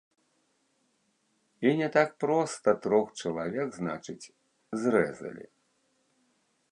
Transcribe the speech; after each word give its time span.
І 1.59 1.77
не 1.81 1.89
так 1.97 2.09
проста 2.23 2.69
трох 2.87 3.07
чалавек, 3.25 3.69
значыць, 3.81 4.31
зрэзалі. 4.85 5.45